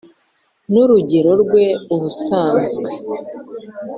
[0.71, 2.89] n'urugero rwe ubusanzwe,